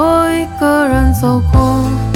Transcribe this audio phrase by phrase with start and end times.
[0.00, 2.07] 我一个人走过。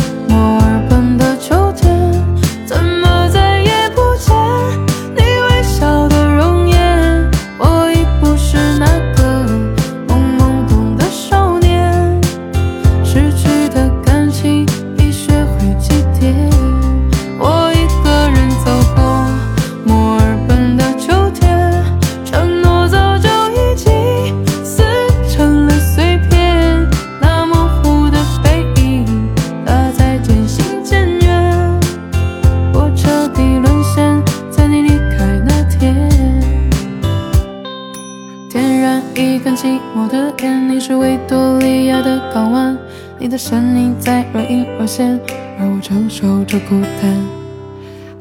[39.42, 42.78] 看寂寞的烟，你是维多利亚的港湾，
[43.18, 45.18] 你的身影在若隐若现，
[45.58, 47.26] 而我承受着孤单。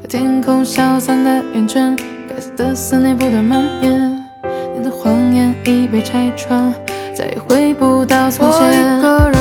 [0.08, 1.96] 天空消散的圆圈，
[2.28, 4.20] 该死的思念不断蔓延，
[4.76, 6.74] 你的谎言已被拆穿，
[7.14, 9.31] 再也回不到从前。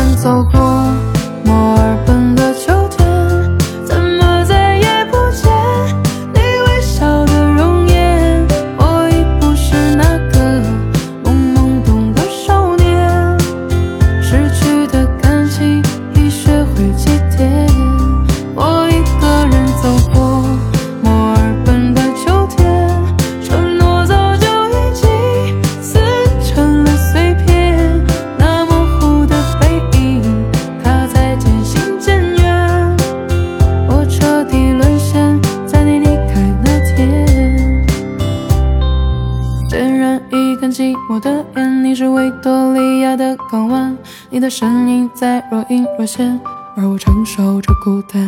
[40.72, 43.98] 寂寞的烟，你是维多利亚的港湾，
[44.30, 46.40] 你的身影在若隐若现，
[46.78, 48.26] 而我承受着孤单。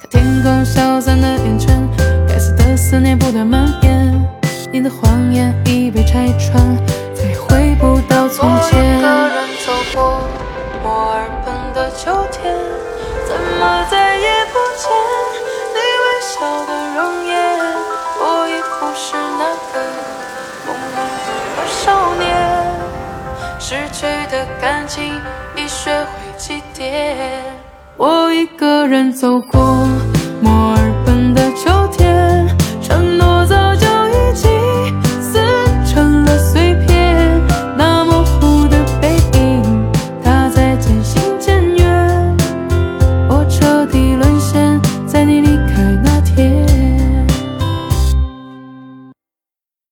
[0.00, 1.88] 看天空消散的烟圈，
[2.28, 4.14] 该死的思念不断蔓延，
[4.72, 6.54] 你的谎言已被拆穿，
[7.12, 8.98] 再也回不到从前。
[8.98, 10.20] 一个人走过
[10.84, 12.54] 墨尔本的秋天，
[13.26, 14.86] 怎么再也不见
[15.74, 17.34] 你微笑的容颜？
[18.20, 19.42] 我已不是那
[19.72, 19.74] 个
[21.84, 22.34] 少年，
[23.60, 25.04] 失去的感情
[25.54, 26.08] 已学会
[26.38, 27.14] 祭奠。
[27.98, 29.86] 我一个人走过
[30.40, 30.83] 墨尔